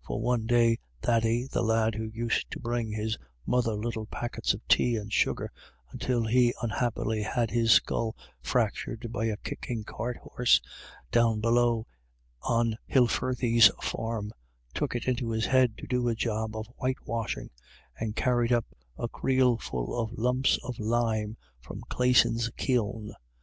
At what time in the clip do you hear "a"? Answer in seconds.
9.26-9.36, 16.08-16.14, 18.96-19.06